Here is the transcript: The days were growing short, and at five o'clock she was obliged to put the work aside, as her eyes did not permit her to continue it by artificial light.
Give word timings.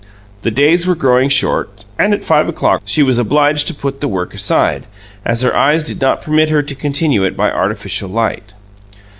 The 0.41 0.49
days 0.49 0.87
were 0.87 0.95
growing 0.95 1.29
short, 1.29 1.85
and 1.99 2.11
at 2.11 2.23
five 2.23 2.49
o'clock 2.49 2.81
she 2.85 3.03
was 3.03 3.19
obliged 3.19 3.67
to 3.67 3.73
put 3.75 4.01
the 4.01 4.07
work 4.07 4.33
aside, 4.33 4.87
as 5.23 5.43
her 5.43 5.55
eyes 5.55 5.83
did 5.83 6.01
not 6.01 6.23
permit 6.23 6.49
her 6.49 6.63
to 6.63 6.73
continue 6.73 7.23
it 7.23 7.37
by 7.37 7.51
artificial 7.51 8.09
light. 8.09 8.53